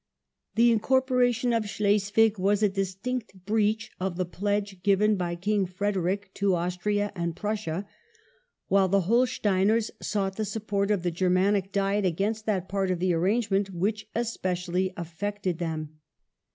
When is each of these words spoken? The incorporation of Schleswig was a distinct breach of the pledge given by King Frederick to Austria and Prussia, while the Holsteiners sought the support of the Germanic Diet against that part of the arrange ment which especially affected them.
The 0.55 0.71
incorporation 0.71 1.53
of 1.53 1.69
Schleswig 1.69 2.39
was 2.39 2.63
a 2.63 2.69
distinct 2.69 3.45
breach 3.45 3.91
of 3.99 4.17
the 4.17 4.25
pledge 4.25 4.81
given 4.81 5.15
by 5.15 5.35
King 5.35 5.67
Frederick 5.67 6.31
to 6.33 6.55
Austria 6.55 7.11
and 7.13 7.35
Prussia, 7.35 7.87
while 8.67 8.87
the 8.87 9.01
Holsteiners 9.01 9.91
sought 10.01 10.37
the 10.37 10.43
support 10.45 10.89
of 10.89 11.03
the 11.03 11.11
Germanic 11.11 11.71
Diet 11.71 12.03
against 12.03 12.47
that 12.47 12.67
part 12.67 12.89
of 12.89 12.97
the 12.97 13.13
arrange 13.13 13.51
ment 13.51 13.69
which 13.69 14.09
especially 14.15 14.91
affected 14.97 15.59
them. 15.59 15.99